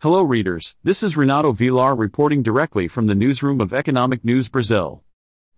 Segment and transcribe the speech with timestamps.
[0.00, 5.02] Hello readers, this is Renato Vilar reporting directly from the newsroom of Economic News Brazil.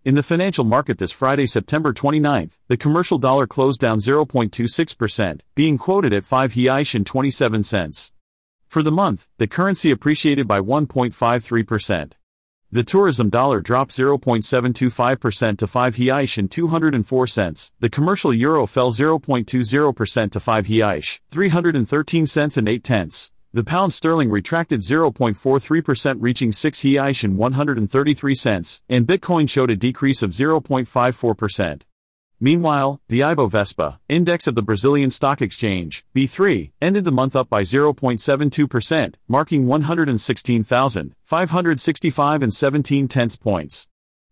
[0.03, 5.77] In the financial market this Friday, September 29th, the commercial dollar closed down 0.26%, being
[5.77, 8.13] quoted at 5 reais and 27 cents.
[8.67, 12.13] For the month, the currency appreciated by 1.53%.
[12.73, 17.73] The tourism dollar dropped 0.725% to 5 reais and 204 cents.
[17.81, 23.31] The commercial euro fell 0.20% to 5 reais, 313 cents and 8 tenths.
[23.53, 29.77] The pound sterling retracted 0.43% reaching 6 reais and 133 cents, and Bitcoin showed a
[29.77, 31.83] decrease of 0.54%.
[32.39, 37.63] Meanwhile, the Ibovespa, index of the Brazilian Stock Exchange, B3, ended the month up by
[37.63, 43.89] 0.72%, marking 116,565 and 17 tenths points.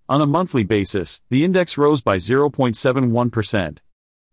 [0.08, 3.78] On a monthly basis, the index rose by 0.71%.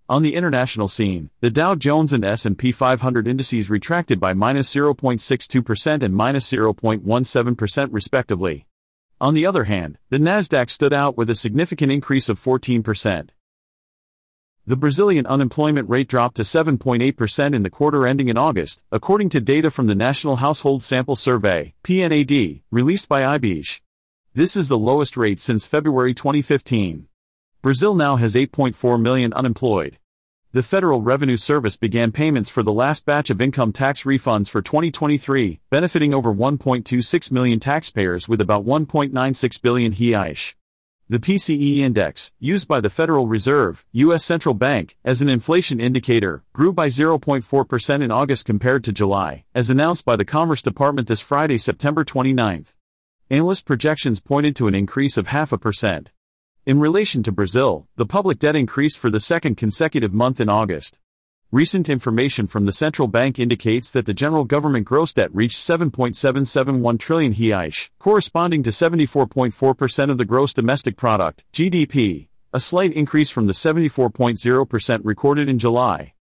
[0.07, 6.03] On the international scene, the Dow Jones and S&P 500 indices retracted by minus 0.62%
[6.03, 8.67] and minus 0.17% respectively.
[9.19, 13.29] On the other hand, the Nasdaq stood out with a significant increase of 14%.
[14.67, 19.41] The Brazilian unemployment rate dropped to 7.8% in the quarter ending in August, according to
[19.41, 23.81] data from the National Household Sample Survey, PNAD, released by IBGE.
[24.35, 27.07] This is the lowest rate since February 2015.
[27.65, 29.97] Brazil now has 8.4 million unemployed.
[30.55, 34.61] The Federal Revenue Service began payments for the last batch of income tax refunds for
[34.61, 40.53] 2023, benefiting over 1.26 million taxpayers with about 1.96 billion reais.
[41.09, 44.23] The PCE index, used by the Federal Reserve, U.S.
[44.23, 49.69] Central Bank, as an inflation indicator, grew by 0.4% in August compared to July, as
[49.69, 52.65] announced by the Commerce Department this Friday, September 29.
[53.29, 56.11] Analyst projections pointed to an increase of half a percent.
[56.65, 60.99] In relation to Brazil, the public debt increased for the second consecutive month in August.
[61.51, 66.97] Recent information from the central bank indicates that the general government gross debt reached 7.771
[66.97, 73.45] trillion reais, corresponding to 74.4% of the gross domestic product, GDP, a slight increase from
[73.45, 76.15] the 74.0% recorded in July.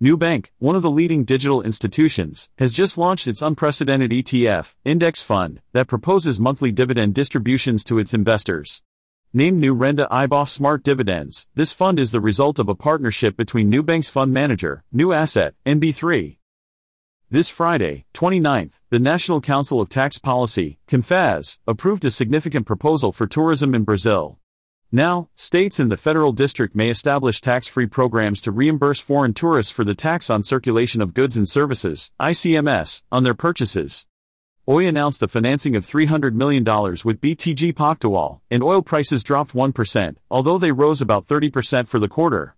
[0.00, 5.60] Nubank, one of the leading digital institutions, has just launched its unprecedented ETF, index fund,
[5.72, 8.82] that proposes monthly dividend distributions to its investors.
[9.34, 13.70] Named Nu Renda Ibov Smart Dividends, this fund is the result of a partnership between
[13.70, 16.38] Nubank's fund manager, Nu Asset, and B3.
[17.28, 23.26] This Friday, 29th, the National Council of Tax Policy, CONFAZ, approved a significant proposal for
[23.26, 24.38] tourism in Brazil.
[24.90, 29.84] Now, states and the federal district may establish tax-free programs to reimburse foreign tourists for
[29.84, 34.06] the tax on circulation of goods and services, ICMS, on their purchases.
[34.70, 40.16] Oi announced the financing of $300 million with BTG Pactual, and oil prices dropped 1%,
[40.30, 42.54] although they rose about 30% for the quarter.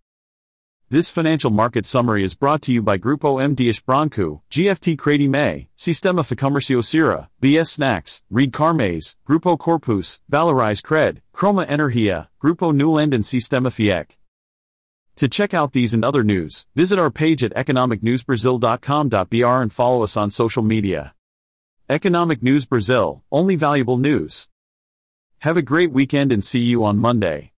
[0.88, 3.54] This financial market summary is brought to you by Grupo M.
[3.54, 11.18] Dias Branco, GFT May, Sistema Fecomércio Sira, BS Snacks, Reed Carmes, Grupo Corpus, Valorize Cred,
[11.32, 14.16] Chroma Energia, Grupo Newland and Sistema FIEC.
[15.14, 20.16] To check out these and other news, visit our page at economicnewsbrasil.com.br and follow us
[20.16, 21.14] on social media.
[21.90, 24.46] Economic News Brazil, only valuable news.
[25.40, 27.48] Have a great weekend and see you on Monday.